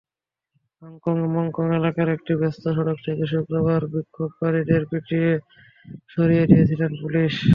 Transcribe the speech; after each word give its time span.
হংকংয়ের 0.81 1.29
মংকক 1.35 1.67
এলাকার 1.79 2.09
একটি 2.15 2.33
ব্যস্ত 2.41 2.63
সড়ক 2.75 2.97
থেকে 3.05 3.23
শুক্রবার 3.31 3.81
বিক্ষোভকারীদের 3.93 4.81
পিটিয়ে 4.89 5.31
সরিয়ে 6.13 6.45
দিয়েছিল 6.49 6.81
পুলিশ। 7.01 7.33